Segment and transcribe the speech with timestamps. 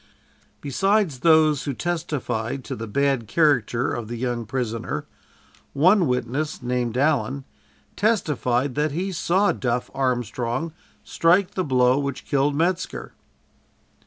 [0.61, 5.05] Besides those who testified to the bad character of the young prisoner,
[5.73, 7.45] one witness, named Allen,
[7.95, 13.11] testified that he saw "Duff" Armstrong strike the blow which killed Metzker.